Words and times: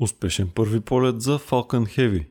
Успешен 0.00 0.50
първи 0.54 0.80
полет 0.80 1.20
за 1.20 1.38
Falcon 1.38 1.98
Heavy. 1.98 2.26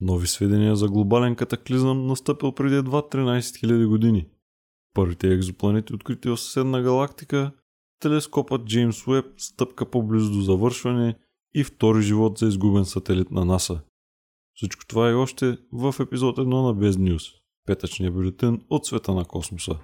Нови 0.00 0.26
сведения 0.26 0.76
за 0.76 0.88
глобален 0.88 1.36
катаклизъм 1.36 2.06
настъпил 2.06 2.52
преди 2.52 2.76
едва 2.76 3.02
13 3.02 3.40
000 3.40 3.86
години. 3.86 4.26
Първите 4.94 5.34
екзопланети 5.34 5.94
открити 5.94 6.28
в 6.28 6.36
съседна 6.36 6.82
галактика, 6.82 7.52
телескопът 8.00 8.66
Джеймс 8.66 9.06
Уеб 9.06 9.26
стъпка 9.36 9.90
по-близо 9.90 10.32
до 10.32 10.40
завършване 10.40 11.14
и 11.54 11.64
втори 11.64 12.02
живот 12.02 12.38
за 12.38 12.46
изгубен 12.46 12.84
сателит 12.84 13.30
на 13.30 13.44
НАСА. 13.44 13.80
Всичко 14.54 14.86
това 14.86 15.10
е 15.10 15.14
още 15.14 15.58
в 15.72 15.94
епизод 16.00 16.36
1 16.36 16.66
на 16.66 16.74
Без 16.74 16.96
News, 16.96 17.32
петъчния 17.66 18.12
бюлетин 18.12 18.60
от 18.70 18.86
света 18.86 19.14
на 19.14 19.24
космоса. 19.24 19.78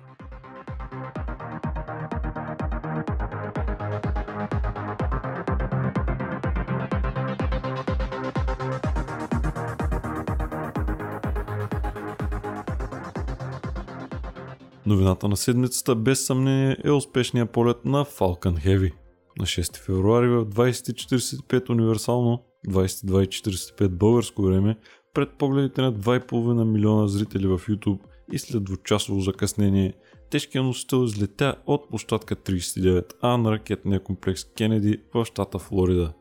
Новината 14.86 15.28
на 15.28 15.36
седмицата 15.36 15.94
без 15.94 16.26
съмнение 16.26 16.76
е 16.84 16.90
успешния 16.90 17.46
полет 17.46 17.84
на 17.84 18.04
Falcon 18.04 18.66
Heavy. 18.66 18.92
На 19.38 19.46
6 19.46 19.76
февруари 19.76 20.28
в 20.28 20.46
20.45 20.46 21.70
универсално, 21.70 22.44
22.45 22.68 23.88
българско 23.88 24.42
време, 24.42 24.76
пред 25.14 25.30
погледите 25.38 25.82
на 25.82 25.94
2,5 25.94 26.64
милиона 26.64 27.08
зрители 27.08 27.46
в 27.46 27.58
YouTube 27.58 27.98
и 28.32 28.38
след 28.38 28.64
двучасово 28.64 29.20
закъснение, 29.20 29.94
тежкият 30.30 30.64
носител 30.64 31.04
излетя 31.04 31.54
от 31.66 31.88
площадка 31.88 32.36
39А 32.36 33.36
на 33.36 33.50
ракетния 33.50 34.02
комплекс 34.02 34.44
Кенеди 34.44 34.98
в 35.14 35.24
щата 35.24 35.58
Флорида. 35.58 36.12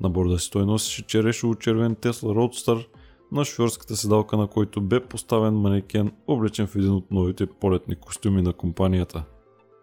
На 0.00 0.10
борда 0.10 0.38
си 0.38 0.50
той 0.50 0.66
носеше 0.66 1.06
черешово 1.06 1.54
червен 1.54 1.96
Tesla 1.96 2.34
Roadster– 2.34 2.86
на 3.32 3.44
шофьорската 3.44 3.96
седалка 3.96 4.36
на 4.36 4.46
който 4.46 4.80
бе 4.80 5.00
поставен 5.00 5.54
манекен, 5.54 6.12
облечен 6.26 6.66
в 6.66 6.76
един 6.76 6.92
от 6.92 7.10
новите 7.10 7.46
полетни 7.46 7.96
костюми 7.96 8.42
на 8.42 8.52
компанията. 8.52 9.24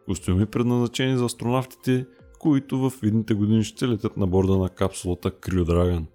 Костюми 0.06 0.46
предназначени 0.46 1.18
за 1.18 1.26
астронавтите, 1.26 2.06
които 2.40 2.78
в 2.78 2.94
видните 3.02 3.34
години 3.34 3.64
ще 3.64 3.88
летят 3.88 4.18
на 4.18 4.28
борда 4.28 4.58
на 4.58 4.70
капсулата 4.70 5.32
Crew 5.32 5.64
Dragon. 5.64 6.06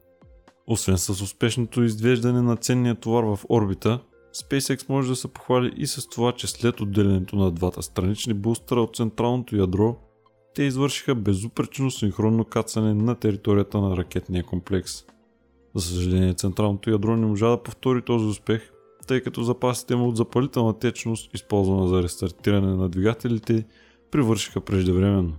Освен 0.66 0.98
с 0.98 1.10
успешното 1.10 1.82
извеждане 1.82 2.42
на 2.42 2.56
ценния 2.56 2.94
товар 2.94 3.24
в 3.24 3.38
орбита, 3.48 4.00
SpaceX 4.34 4.88
може 4.88 5.08
да 5.08 5.16
се 5.16 5.28
похвали 5.28 5.72
и 5.76 5.86
с 5.86 6.08
това, 6.08 6.32
че 6.32 6.46
след 6.46 6.80
отделянето 6.80 7.36
на 7.36 7.50
двата 7.50 7.82
странични 7.82 8.34
бустера 8.34 8.80
от 8.80 8.96
централното 8.96 9.56
ядро, 9.56 9.96
те 10.54 10.62
извършиха 10.62 11.14
безупречно 11.14 11.90
синхронно 11.90 12.44
кацане 12.44 12.94
на 12.94 13.14
територията 13.14 13.80
на 13.80 13.96
ракетния 13.96 14.44
комплекс– 14.44 15.04
за 15.74 15.86
съжаление, 15.86 16.34
централното 16.34 16.90
ядро 16.90 17.16
не 17.16 17.26
можа 17.26 17.48
да 17.48 17.62
повтори 17.62 18.02
този 18.02 18.26
успех, 18.26 18.72
тъй 19.06 19.20
като 19.20 19.42
запасите 19.42 19.96
му 19.96 20.08
от 20.08 20.16
запалителна 20.16 20.78
течност, 20.78 21.34
използвана 21.34 21.88
за 21.88 22.02
рестартиране 22.02 22.74
на 22.74 22.88
двигателите, 22.88 23.66
привършиха 24.10 24.60
преждевременно. 24.60 25.32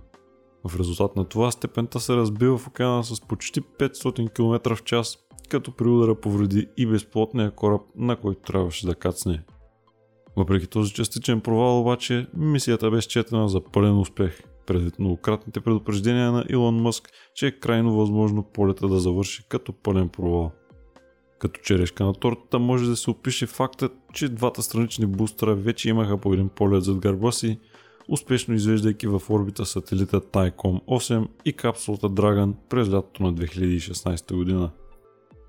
В 0.68 0.80
резултат 0.80 1.16
на 1.16 1.24
това 1.24 1.50
степента 1.50 2.00
се 2.00 2.16
разбива 2.16 2.58
в 2.58 2.66
океана 2.66 3.04
с 3.04 3.20
почти 3.20 3.60
500 3.62 4.34
км 4.34 4.76
в 4.76 4.84
час, 4.84 5.18
като 5.48 5.72
при 5.72 5.88
удара 5.88 6.14
повреди 6.14 6.68
и 6.76 6.86
безплотния 6.86 7.50
кораб, 7.50 7.82
на 7.96 8.16
който 8.16 8.40
трябваше 8.40 8.86
да 8.86 8.94
кацне. 8.94 9.42
Въпреки 10.36 10.66
този 10.66 10.92
частичен 10.92 11.40
провал 11.40 11.80
обаче, 11.80 12.26
мисията 12.36 12.90
бе 12.90 13.00
счетена 13.00 13.48
за 13.48 13.60
пълен 13.60 13.98
успех– 13.98 14.42
предвид 14.66 14.98
многократните 14.98 15.60
предупреждения 15.60 16.32
на 16.32 16.44
Илон 16.48 16.82
Мъск, 16.82 17.10
че 17.34 17.46
е 17.46 17.58
крайно 17.58 17.96
възможно 17.96 18.42
полета 18.42 18.88
да 18.88 18.98
завърши 18.98 19.46
като 19.48 19.72
пълен 19.72 20.08
провал. 20.08 20.52
Като 21.38 21.60
черешка 21.60 22.04
на 22.04 22.14
тортата 22.14 22.58
може 22.58 22.88
да 22.88 22.96
се 22.96 23.10
опише 23.10 23.46
фактът, 23.46 23.92
че 24.12 24.28
двата 24.28 24.62
странични 24.62 25.06
бустера 25.06 25.54
вече 25.54 25.88
имаха 25.88 26.18
по 26.18 26.34
един 26.34 26.48
полет 26.48 26.84
зад 26.84 26.98
гърба 26.98 27.32
си, 27.32 27.58
успешно 28.08 28.54
извеждайки 28.54 29.06
в 29.06 29.22
орбита 29.30 29.66
сателита 29.66 30.20
Tycom 30.20 30.84
8 30.84 31.28
и 31.44 31.52
капсулата 31.52 32.10
Dragon 32.10 32.54
през 32.68 32.92
лятото 32.92 33.22
на 33.22 33.34
2016 33.34 34.34
година 34.34 34.70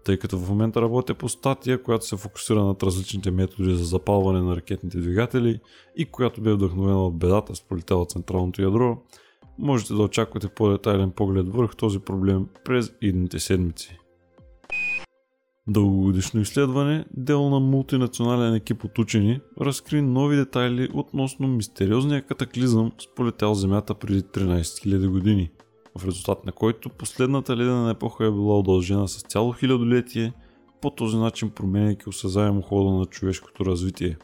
тъй 0.03 0.17
като 0.17 0.37
в 0.37 0.49
момента 0.49 0.81
работя 0.81 1.13
по 1.13 1.29
статия, 1.29 1.83
която 1.83 2.05
се 2.05 2.17
фокусира 2.17 2.63
над 2.63 2.83
различните 2.83 3.31
методи 3.31 3.75
за 3.75 3.83
запалване 3.83 4.41
на 4.41 4.55
ракетните 4.55 4.97
двигатели 4.97 5.59
и 5.95 6.05
която 6.05 6.41
бе 6.41 6.53
вдъхновена 6.53 7.05
от 7.05 7.17
бедата 7.17 7.55
с 7.55 7.61
полетела 7.61 8.05
централното 8.05 8.61
ядро, 8.61 8.97
можете 9.59 9.93
да 9.93 10.01
очаквате 10.01 10.47
по-детайлен 10.47 11.11
поглед 11.11 11.49
върху 11.49 11.75
този 11.75 11.99
проблем 11.99 12.47
през 12.65 12.93
идните 13.01 13.39
седмици. 13.39 13.97
Дългогодишно 15.67 16.41
изследване, 16.41 17.05
дело 17.17 17.49
на 17.49 17.59
мултинационален 17.59 18.55
екип 18.55 18.83
от 18.83 18.99
учени, 18.99 19.39
разкри 19.61 20.01
нови 20.01 20.35
детайли 20.35 20.89
относно 20.93 21.47
мистериозния 21.47 22.21
катаклизъм 22.21 22.91
с 22.99 23.15
полетял 23.15 23.53
Земята 23.53 23.93
преди 23.93 24.21
13 24.21 24.61
000 24.61 25.09
години– 25.09 25.51
в 25.99 26.07
резултат 26.07 26.45
на 26.45 26.51
който 26.51 26.89
последната 26.89 27.57
ледена 27.57 27.91
епоха 27.91 28.25
е 28.25 28.31
била 28.31 28.59
удължена 28.59 29.07
с 29.07 29.21
цяло 29.21 29.51
хилядолетие, 29.51 30.33
по 30.81 30.89
този 30.89 31.17
начин 31.17 31.49
променяйки 31.49 32.09
осъзаемо 32.09 32.61
хода 32.61 32.91
на 32.91 33.05
човешкото 33.05 33.65
развитие. 33.65 34.17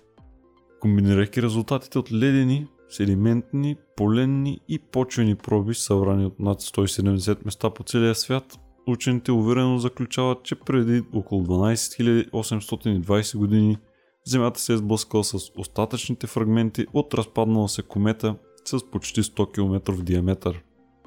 Комбинирайки 0.79 1.41
резултатите 1.41 2.00
от 2.00 2.12
ледени, 2.12 2.68
седиментни, 2.90 3.75
поленни 3.96 4.59
и 4.68 4.79
почвени 4.79 5.35
проби, 5.35 5.74
събрани 5.74 6.25
от 6.25 6.40
над 6.40 6.62
170 6.62 7.46
места 7.46 7.69
по 7.69 7.84
целия 7.84 8.16
свят, 8.16 8.59
учените 8.88 9.31
уверено 9.31 9.78
заключават, 9.78 10.44
че 10.44 10.56
преди 10.56 11.03
около 11.13 11.46
12 11.46 12.29
820 12.29 13.38
години 13.38 13.78
Земята 14.25 14.59
се 14.59 14.74
е 14.74 14.78
сблъскала 14.78 15.24
с 15.24 15.38
остатъчните 15.58 16.28
фрагменти 16.28 16.85
от 16.94 17.13
разпаднала 17.13 17.69
се 17.69 17.81
комета 17.81 18.35
с 18.66 18.91
почти 18.91 19.24
100 19.24 19.53
км 19.53 20.03
диаметър. 20.03 20.63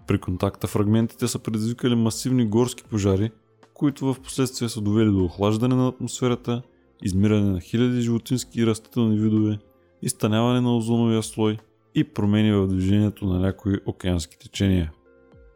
При 0.06 0.18
контакта 0.18 0.66
фрагментите 0.66 1.28
са 1.28 1.38
предизвикали 1.38 1.94
масивни 1.94 2.46
горски 2.46 2.84
пожари, 2.84 3.30
които 3.74 4.14
в 4.14 4.20
последствие 4.20 4.68
са 4.68 4.80
довели 4.80 5.10
до 5.10 5.24
охлаждане 5.24 5.74
на 5.74 5.88
атмосферата, 5.88 6.62
измиране 7.02 7.50
на 7.50 7.60
хиляди 7.60 8.00
животински 8.00 8.60
и 8.60 8.66
растителни 8.66 9.18
видове, 9.18 9.58
изтъняване 10.02 10.60
на 10.60 10.76
озоновия 10.76 11.22
слой 11.22 11.58
и 11.94 12.04
промени 12.04 12.52
в 12.52 12.66
движението 12.66 13.26
на 13.26 13.38
някои 13.38 13.78
океански 13.86 14.38
течения. 14.38 14.92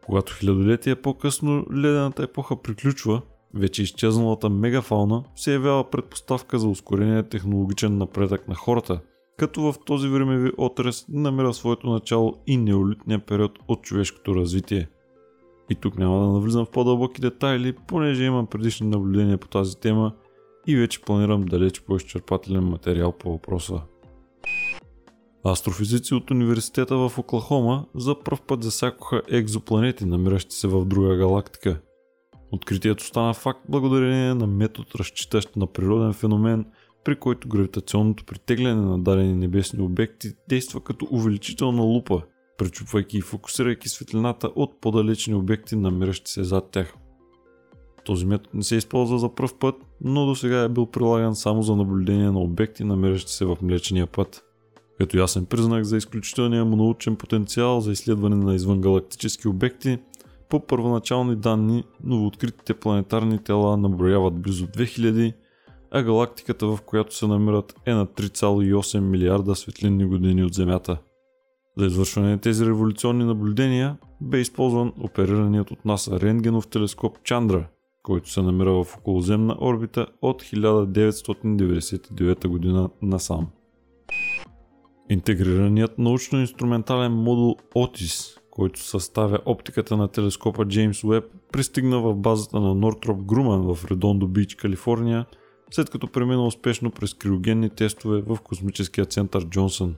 Когато 0.05 0.33
хилядолетия 0.33 1.01
по-късно 1.01 1.65
ледената 1.73 2.23
епоха 2.23 2.61
приключва, 2.61 3.21
вече 3.53 3.83
изчезналата 3.83 4.49
мегафауна 4.49 5.23
се 5.35 5.53
явява 5.53 5.89
предпоставка 5.89 6.59
за 6.59 6.67
ускорения 6.67 7.29
технологичен 7.29 7.97
напредък 7.97 8.47
на 8.47 8.55
хората– 8.55 8.99
като 9.37 9.61
в 9.61 9.75
този 9.85 10.07
времеви 10.07 10.51
отрез 10.57 11.05
намира 11.09 11.53
своето 11.53 11.89
начало 11.89 12.33
и 12.47 12.57
неолитния 12.57 13.19
период 13.19 13.51
от 13.67 13.81
човешкото 13.81 14.35
развитие. 14.35 14.89
И 15.69 15.75
тук 15.75 15.97
няма 15.97 16.19
да 16.19 16.31
навлизам 16.31 16.65
в 16.65 16.71
по-дълбоки 16.71 17.21
детайли, 17.21 17.75
понеже 17.87 18.23
имам 18.23 18.47
предишни 18.47 18.87
наблюдения 18.87 19.37
по 19.37 19.47
тази 19.47 19.79
тема 19.79 20.13
и 20.67 20.75
вече 20.75 21.01
планирам 21.01 21.45
далеч 21.45 21.81
по-изчерпателен 21.81 22.63
материал 22.63 23.11
по 23.11 23.31
въпроса. 23.31 23.81
Астрофизици 25.45 26.13
от 26.13 26.31
университета 26.31 26.97
в 26.97 27.17
Оклахома 27.17 27.85
за 27.95 28.19
пръв 28.19 28.41
път 28.41 28.63
засякоха 28.63 29.21
екзопланети, 29.29 30.05
намиращи 30.05 30.55
се 30.55 30.67
в 30.67 30.85
друга 30.85 31.15
галактика. 31.15 31.81
Откритието 32.51 33.03
стана 33.05 33.33
факт 33.33 33.61
благодарение 33.69 34.33
на 34.33 34.47
метод, 34.47 34.87
разчитащ 34.99 35.55
на 35.55 35.67
природен 35.67 36.13
феномен– 36.13 36.65
при 37.03 37.15
който 37.15 37.47
гравитационното 37.47 38.25
притегляне 38.25 38.81
на 38.81 38.99
дадени 38.99 39.33
небесни 39.33 39.83
обекти 39.83 40.31
действа 40.49 40.81
като 40.83 41.07
увеличителна 41.11 41.81
лупа, 41.81 42.21
пречупвайки 42.57 43.17
и 43.17 43.21
фокусирайки 43.21 43.89
светлината 43.89 44.47
от 44.55 44.81
по-далечни 44.81 45.33
обекти, 45.33 45.75
намиращи 45.75 46.31
се 46.31 46.43
зад 46.43 46.71
тях. 46.71 46.93
Този 48.05 48.25
метод 48.25 48.49
не 48.53 48.63
се 48.63 48.75
използва 48.75 49.19
за 49.19 49.35
пръв 49.35 49.57
път, 49.59 49.75
но 50.01 50.25
до 50.25 50.35
сега 50.35 50.63
е 50.63 50.69
бил 50.69 50.85
прилаган 50.85 51.35
само 51.35 51.61
за 51.61 51.75
наблюдение 51.75 52.31
на 52.31 52.39
обекти, 52.39 52.83
намиращи 52.83 53.33
се 53.33 53.45
в 53.45 53.57
Млечния 53.61 54.07
път. 54.07 54.43
Като 54.97 55.17
ясен 55.17 55.45
признак 55.45 55.83
за 55.83 55.97
изключителния 55.97 56.65
му 56.65 56.75
научен 56.75 57.15
потенциал 57.15 57.81
за 57.81 57.91
изследване 57.91 58.35
на 58.35 58.55
извънгалактически 58.55 59.47
обекти, 59.47 59.99
по 60.49 60.59
първоначални 60.59 61.35
данни, 61.35 61.83
новооткритите 62.03 62.73
планетарни 62.73 63.43
тела 63.43 63.77
наброяват 63.77 64.41
близо 64.41 64.67
2000 64.67 65.33
а 65.91 66.03
галактиката 66.03 66.67
в 66.67 66.79
която 66.85 67.15
се 67.15 67.27
намират 67.27 67.75
е 67.85 67.93
на 67.93 68.05
3,8 68.05 68.99
милиарда 68.99 69.55
светлинни 69.55 70.05
години 70.05 70.43
от 70.43 70.53
Земята. 70.53 70.97
За 71.77 71.85
извършване 71.85 72.29
на 72.29 72.37
тези 72.37 72.65
революционни 72.65 73.23
наблюдения 73.23 73.97
бе 74.21 74.39
използван 74.39 74.93
оперираният 75.03 75.71
от 75.71 75.85
НАСА 75.85 76.19
рентгенов 76.19 76.67
телескоп 76.67 77.17
Чандра, 77.23 77.67
който 78.03 78.31
се 78.31 78.41
намира 78.41 78.71
в 78.71 78.87
околоземна 78.97 79.57
орбита 79.61 80.07
от 80.21 80.43
1999 80.43 82.47
година 82.47 82.89
насам. 83.01 83.47
Интегрираният 85.09 85.97
научно-инструментален 85.97 87.09
модул 87.09 87.55
OTIS, 87.75 88.39
който 88.51 88.79
съставя 88.79 89.39
оптиката 89.45 89.97
на 89.97 90.07
телескопа 90.07 90.65
Джеймс 90.65 91.03
Уеб, 91.03 91.25
пристигна 91.51 91.99
в 91.99 92.15
базата 92.15 92.59
на 92.59 92.75
Нортроп 92.75 93.21
Груман 93.21 93.75
в 93.75 93.91
Редондо 93.91 94.27
Бич, 94.27 94.55
Калифорния, 94.55 95.25
след 95.71 95.89
като 95.89 96.07
премина 96.07 96.45
успешно 96.45 96.91
през 96.91 97.13
криогенни 97.13 97.69
тестове 97.69 98.21
в 98.21 98.37
космическия 98.43 99.05
център 99.05 99.45
Джонсън. 99.45 99.95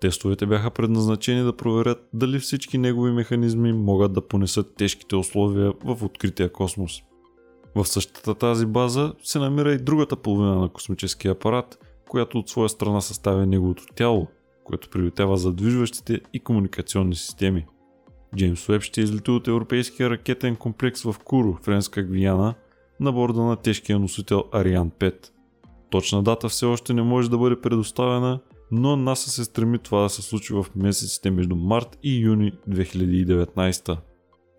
Тестовете 0.00 0.46
бяха 0.46 0.70
предназначени 0.70 1.42
да 1.42 1.56
проверят 1.56 2.08
дали 2.12 2.38
всички 2.38 2.78
негови 2.78 3.12
механизми 3.12 3.72
могат 3.72 4.12
да 4.12 4.28
понесат 4.28 4.74
тежките 4.74 5.16
условия 5.16 5.72
в 5.84 6.04
открития 6.04 6.52
космос. 6.52 7.02
В 7.74 7.84
същата 7.84 8.34
тази 8.34 8.66
база 8.66 9.12
се 9.22 9.38
намира 9.38 9.72
и 9.72 9.78
другата 9.78 10.16
половина 10.16 10.58
на 10.58 10.68
космическия 10.68 11.32
апарат, 11.32 11.78
която 12.08 12.38
от 12.38 12.48
своя 12.48 12.68
страна 12.68 13.00
съставя 13.00 13.46
неговото 13.46 13.86
тяло, 13.94 14.26
което 14.64 14.90
прилетява 14.90 15.36
задвижващите 15.36 16.20
и 16.32 16.40
комуникационни 16.40 17.14
системи. 17.14 17.66
Джеймс 18.36 18.68
Уеб 18.68 18.82
ще 18.82 19.00
излети 19.00 19.30
от 19.30 19.48
европейския 19.48 20.10
ракетен 20.10 20.56
комплекс 20.56 21.02
в 21.02 21.16
Куро, 21.24 21.58
Френска 21.62 22.02
Гвиана, 22.02 22.54
на 23.00 23.12
борда 23.12 23.42
на 23.42 23.56
тежкия 23.56 23.98
носител 23.98 24.44
Ариан 24.52 24.90
5. 24.90 25.30
Точна 25.90 26.22
дата 26.22 26.48
все 26.48 26.66
още 26.66 26.94
не 26.94 27.02
може 27.02 27.30
да 27.30 27.38
бъде 27.38 27.60
предоставена, 27.60 28.40
но 28.70 28.96
НАСА 28.96 29.30
се 29.30 29.44
стреми 29.44 29.78
това 29.78 30.02
да 30.02 30.08
се 30.08 30.22
случи 30.22 30.54
в 30.54 30.66
месеците 30.76 31.30
между 31.30 31.56
март 31.56 31.98
и 32.02 32.18
юни 32.18 32.52
2019. 32.70 33.98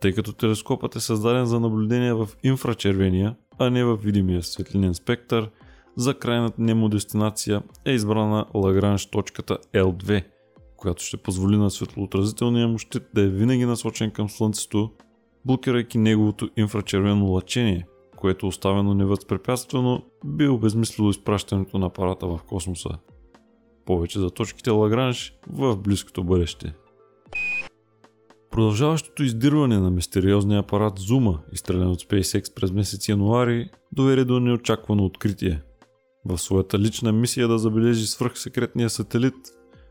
Тъй 0.01 0.13
като 0.13 0.33
телескопът 0.33 0.95
е 0.95 0.99
създаден 0.99 1.45
за 1.45 1.59
наблюдение 1.59 2.13
в 2.13 2.29
инфрачервения, 2.43 3.35
а 3.59 3.69
не 3.69 3.83
в 3.83 3.97
видимия 3.97 4.43
светлинен 4.43 4.93
спектър, 4.93 5.49
за 5.95 6.13
крайната 6.13 6.61
нему 6.61 6.89
дестинация 6.89 7.63
е 7.85 7.91
избрана 7.91 8.45
Лагранж 8.53 9.05
точката 9.05 9.57
L2, 9.73 10.23
която 10.77 11.03
ще 11.03 11.17
позволи 11.17 11.57
на 11.57 11.71
светлоотразителния 11.71 12.67
му 12.67 12.77
щит 12.77 13.03
да 13.15 13.21
е 13.21 13.27
винаги 13.27 13.65
насочен 13.65 14.11
към 14.11 14.29
Слънцето, 14.29 14.91
блокирайки 15.45 15.97
неговото 15.97 16.49
инфрачервено 16.57 17.25
лъчение, 17.25 17.87
което 18.17 18.47
оставено 18.47 18.93
невъзпрепятствено 18.93 20.03
би 20.25 20.47
обезмислило 20.47 21.09
изпращането 21.09 21.77
на 21.77 21.85
апарата 21.85 22.27
в 22.27 22.39
космоса. 22.47 22.89
Повече 23.85 24.19
за 24.19 24.29
точките 24.29 24.69
Лагранж 24.69 25.33
в 25.49 25.77
близкото 25.77 26.23
бъдеще. 26.23 26.73
Продължаващото 28.51 29.23
издирване 29.23 29.79
на 29.79 29.91
мистериозния 29.91 30.59
апарат 30.59 30.93
Зума, 30.99 31.39
изстрелян 31.53 31.91
от 31.91 32.01
SpaceX 32.01 32.55
през 32.55 32.71
месец 32.71 33.09
януари, 33.09 33.69
доведе 33.91 34.25
до 34.25 34.39
неочаквано 34.39 35.05
откритие. 35.05 35.61
В 36.25 36.37
своята 36.37 36.79
лична 36.79 37.11
мисия 37.11 37.47
да 37.47 37.57
забележи 37.57 38.07
свръхсекретния 38.07 38.89
сателит, 38.89 39.35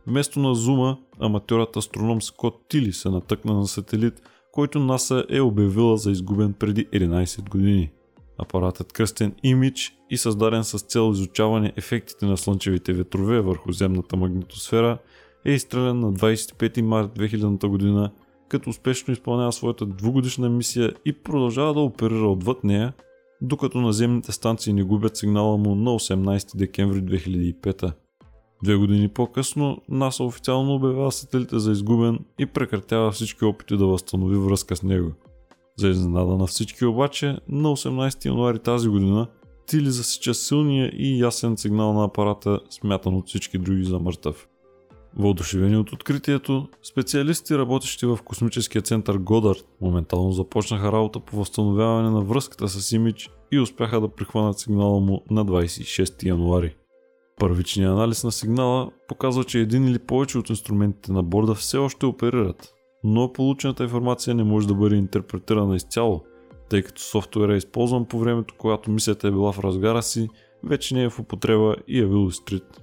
вместо 0.06 0.40
на 0.40 0.54
Зума, 0.54 0.98
аматьорът 1.20 1.76
астроном 1.76 2.22
Скот 2.22 2.54
Тили 2.68 2.92
се 2.92 3.10
натъкна 3.10 3.54
на 3.54 3.66
сателит, 3.66 4.22
който 4.52 4.80
НАСА 4.80 5.24
е 5.30 5.40
обявила 5.40 5.96
за 5.96 6.10
изгубен 6.10 6.52
преди 6.52 6.86
11 6.86 7.48
години. 7.48 7.90
Апаратът 8.38 8.92
кръстен 8.92 9.32
Image 9.44 9.92
и 10.10 10.16
създаден 10.16 10.64
с 10.64 10.78
цел 10.78 11.10
изучаване 11.12 11.72
ефектите 11.76 12.26
на 12.26 12.36
слънчевите 12.36 12.92
ветрове 12.92 13.40
върху 13.40 13.72
земната 13.72 14.16
магнитосфера 14.16 14.98
е 15.44 15.52
изстрелян 15.52 16.00
на 16.00 16.12
25 16.12 16.80
март 16.80 17.10
2000 17.18 17.66
година 17.66 18.10
като 18.48 18.70
успешно 18.70 19.12
изпълнява 19.12 19.52
своята 19.52 19.86
двугодишна 19.86 20.48
мисия 20.48 20.92
и 21.04 21.12
продължава 21.12 21.74
да 21.74 21.80
оперира 21.80 22.28
отвъд 22.28 22.64
нея, 22.64 22.92
докато 23.40 23.80
наземните 23.80 24.32
станции 24.32 24.72
не 24.72 24.82
губят 24.82 25.16
сигнала 25.16 25.56
му 25.56 25.74
на 25.74 25.90
18 25.90 26.56
декември 26.56 27.02
2005. 27.02 27.92
Две 28.64 28.76
години 28.76 29.08
по-късно 29.08 29.82
НАСА 29.88 30.24
официално 30.24 30.74
обявява 30.74 31.12
сателита 31.12 31.60
за 31.60 31.72
изгубен 31.72 32.18
и 32.38 32.46
прекратява 32.46 33.12
всички 33.12 33.44
опити 33.44 33.76
да 33.76 33.86
възстанови 33.86 34.36
връзка 34.36 34.76
с 34.76 34.82
него. 34.82 35.12
За 35.78 35.88
изненада 35.88 36.36
на 36.36 36.46
всички 36.46 36.84
обаче, 36.84 37.38
на 37.48 37.68
18 37.68 38.24
януари 38.24 38.58
тази 38.58 38.88
година 38.88 39.26
Тили 39.66 39.90
засича 39.90 40.34
силния 40.34 40.90
и 40.94 41.20
ясен 41.20 41.56
сигнал 41.56 41.92
на 41.92 42.04
апарата, 42.04 42.60
смятан 42.70 43.14
от 43.14 43.28
всички 43.28 43.58
други 43.58 43.84
за 43.84 43.98
мъртъв. 43.98 44.48
Въодушевени 45.16 45.76
от 45.76 45.92
откритието, 45.92 46.68
специалисти, 46.82 47.58
работещи 47.58 48.06
в 48.06 48.18
космическия 48.24 48.82
център 48.82 49.18
Годард, 49.18 49.64
моментално 49.80 50.32
започнаха 50.32 50.92
работа 50.92 51.20
по 51.20 51.36
възстановяване 51.36 52.10
на 52.10 52.20
връзката 52.20 52.68
с 52.68 52.92
Имидж 52.92 53.30
и 53.52 53.60
успяха 53.60 54.00
да 54.00 54.08
прихванат 54.08 54.58
сигнала 54.58 55.00
му 55.00 55.22
на 55.30 55.44
26 55.44 56.22
януари. 56.22 56.76
Първичният 57.40 57.92
анализ 57.92 58.24
на 58.24 58.32
сигнала 58.32 58.90
показва, 59.08 59.44
че 59.44 59.60
един 59.60 59.88
или 59.88 59.98
повече 59.98 60.38
от 60.38 60.50
инструментите 60.50 61.12
на 61.12 61.22
борда 61.22 61.54
все 61.54 61.78
още 61.78 62.06
оперират, 62.06 62.74
но 63.08 63.32
получената 63.32 63.82
информация 63.82 64.34
не 64.34 64.44
може 64.44 64.68
да 64.68 64.74
бъде 64.74 64.96
интерпретирана 64.96 65.76
изцяло, 65.76 66.24
тъй 66.68 66.82
като 66.82 67.02
софтуера 67.02 67.54
е 67.54 67.56
използван 67.56 68.04
по 68.04 68.18
времето, 68.18 68.54
когато 68.58 68.90
мисията 68.90 69.28
е 69.28 69.30
била 69.30 69.52
в 69.52 69.58
разгара 69.58 70.02
си, 70.02 70.28
вече 70.64 70.94
не 70.94 71.02
е 71.02 71.10
в 71.10 71.18
употреба 71.18 71.76
и 71.88 72.00
е 72.00 72.06
бил 72.06 72.28
изтрит. 72.28 72.82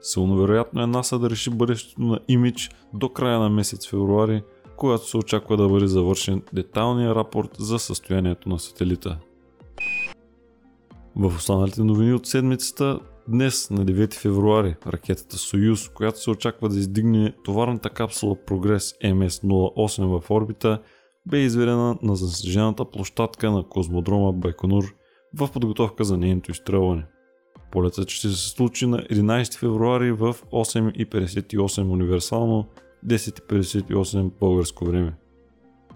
Силно 0.00 0.36
вероятно 0.36 0.82
е 0.82 0.86
НАСА 0.86 1.18
да 1.18 1.30
реши 1.30 1.50
бъдещето 1.50 2.02
на 2.02 2.18
имидж 2.28 2.70
до 2.94 3.08
края 3.08 3.38
на 3.38 3.50
месец 3.50 3.88
февруари, 3.88 4.42
когато 4.76 5.08
се 5.08 5.16
очаква 5.16 5.56
да 5.56 5.68
бъде 5.68 5.86
завършен 5.86 6.42
детайлния 6.52 7.14
рапорт 7.14 7.50
за 7.58 7.78
състоянието 7.78 8.48
на 8.48 8.58
сателита. 8.58 9.18
В 11.16 11.26
останалите 11.26 11.82
новини 11.82 12.12
от 12.12 12.26
седмицата, 12.26 13.00
днес 13.28 13.70
на 13.70 13.84
9 13.84 14.14
февруари, 14.14 14.76
ракетата 14.86 15.36
Союз, 15.36 15.88
която 15.88 16.20
се 16.20 16.30
очаква 16.30 16.68
да 16.68 16.78
издигне 16.78 17.34
товарната 17.44 17.90
капсула 17.90 18.36
Прогрес 18.46 18.94
МС-08 19.04 20.20
в 20.20 20.30
орбита, 20.30 20.82
бе 21.26 21.38
изведена 21.38 21.98
на 22.02 22.16
засъжената 22.16 22.84
площадка 22.84 23.50
на 23.50 23.68
космодрома 23.68 24.32
Байконур 24.32 24.94
в 25.34 25.52
подготовка 25.52 26.04
за 26.04 26.16
нейното 26.16 26.50
изстрелване. 26.50 27.06
Полетът 27.72 28.08
ще 28.08 28.28
се 28.28 28.48
случи 28.48 28.86
на 28.86 28.98
11 28.98 29.58
февруари 29.58 30.12
в 30.12 30.34
8.58 30.52 31.90
универсално, 31.90 32.66
10.58 33.06 34.38
българско 34.40 34.84
време. 34.84 35.14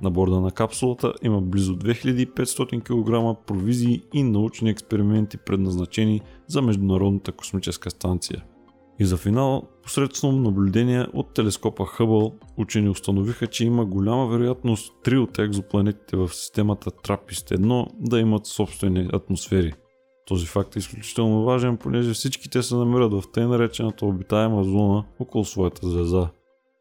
На 0.03 0.11
борда 0.11 0.41
на 0.41 0.51
капсулата 0.51 1.13
има 1.23 1.41
близо 1.41 1.77
2500 1.77 2.83
кг 2.83 3.47
провизии 3.47 4.03
и 4.15 4.23
научни 4.23 4.71
експерименти 4.71 5.37
предназначени 5.47 6.21
за 6.47 6.63
Международната 6.63 7.33
космическа 7.33 7.91
станция. 7.91 8.45
И 8.99 9.05
за 9.05 9.17
финал, 9.17 9.63
посредством 9.83 10.43
наблюдения 10.43 11.09
от 11.13 11.35
телескопа 11.35 11.87
Хъбъл, 11.87 12.35
учени 12.57 12.89
установиха, 12.89 13.47
че 13.47 13.65
има 13.65 13.87
голяма 13.87 14.27
вероятност 14.27 14.93
три 15.05 15.19
от 15.19 15.39
екзопланетите 15.39 16.17
в 16.17 16.29
системата 16.29 16.91
Трапист-1 16.91 17.87
да 18.01 18.21
имат 18.21 18.47
собствени 18.47 19.09
атмосфери– 19.13 19.73
този 20.31 20.47
факт 20.47 20.77
е 20.77 20.79
изключително 20.79 21.45
важен, 21.45 21.77
понеже 21.77 22.13
всички 22.13 22.51
те 22.51 22.63
се 22.63 22.75
намират 22.75 23.13
в 23.13 23.23
тъй 23.33 23.47
наречената 23.47 24.07
обитаема 24.07 24.65
зона 24.65 25.05
около 25.19 25.45
своята 25.45 25.89
звезда. 25.89 26.31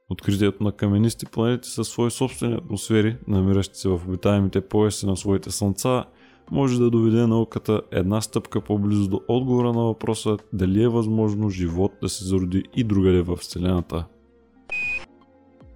Откритието 0.09 0.63
на 0.63 0.71
каменисти 0.71 1.25
планети 1.25 1.69
със 1.69 1.87
свои 1.87 2.11
собствени 2.11 2.53
атмосфери, 2.53 3.17
намиращи 3.27 3.79
се 3.79 3.89
в 3.89 4.01
обитаемите 4.07 4.61
пояси 4.61 5.05
на 5.05 5.17
своите 5.17 5.51
слънца, 5.51 6.05
може 6.51 6.79
да 6.79 6.89
доведе 6.89 7.27
науката 7.27 7.81
една 7.91 8.21
стъпка 8.21 8.61
по-близо 8.61 9.07
до 9.07 9.21
отговора 9.27 9.73
на 9.73 9.81
въпроса 9.81 10.37
дали 10.53 10.83
е 10.83 10.87
възможно 10.87 11.49
живот 11.49 11.91
да 12.01 12.09
се 12.09 12.25
зароди 12.25 12.63
и 12.75 12.83
другаде 12.83 13.21
в 13.21 13.35
Вселената. 13.35 14.05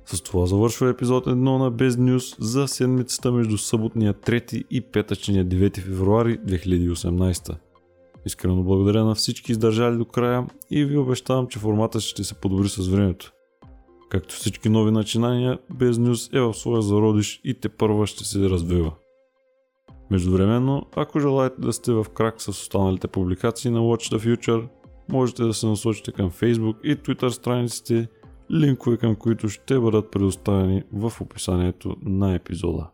С 0.06 0.22
това 0.22 0.46
завършва 0.46 0.90
епизод 0.90 1.26
1 1.26 1.34
на 1.34 1.72
Bez 1.72 1.90
News 1.90 2.36
за 2.40 2.68
седмицата 2.68 3.32
между 3.32 3.58
съботния 3.58 4.14
3 4.14 4.64
и 4.70 4.82
петъчния 4.82 5.46
9 5.46 5.80
февруари 5.80 6.40
2018. 6.40 7.56
Искрено 8.26 8.64
благодаря 8.64 9.06
на 9.06 9.16
всички 9.16 9.52
издържали 9.52 9.98
до 9.98 10.06
края 10.06 10.48
и 10.72 10.86
ви 10.86 10.98
обещавам, 10.98 11.48
че 11.48 11.60
формата 11.60 12.00
ще 12.00 12.24
се 12.24 12.34
подобри 12.34 12.70
с 12.70 12.88
времето. 12.88 13.34
Както 14.14 14.36
всички 14.36 14.70
нови 14.70 14.92
начинания, 14.92 15.60
Bez 15.74 15.92
News 15.92 16.38
е 16.38 16.42
в 16.42 16.54
своя 16.54 16.82
зародиш 16.82 17.42
и 17.44 17.54
те 17.54 17.70
първа 17.70 18.08
ще 18.08 18.24
се 18.24 18.50
развива. 18.50 18.92
Междувременно, 20.12 20.86
ако 20.96 21.20
желаете 21.20 21.62
да 21.62 21.74
сте 21.74 21.92
в 21.92 22.06
крак 22.14 22.42
с 22.42 22.48
останалите 22.48 23.08
публикации 23.08 23.72
на 23.72 23.80
Watch 23.80 24.18
the 24.18 24.18
Future, 24.18 24.68
можете 25.10 25.44
да 25.44 25.54
се 25.54 25.68
насочите 25.68 26.12
към 26.12 26.32
Facebook 26.32 26.82
и 26.84 26.98
Twitter 26.98 27.30
страниците 27.30 28.08
линкове 28.52 28.98
към 28.98 29.16
които 29.16 29.50
ще 29.50 29.80
бъдат 29.80 30.12
предоставени 30.12 30.84
в 30.94 31.22
описанието 31.22 31.96
на 32.02 32.36
епизода. 32.36 32.90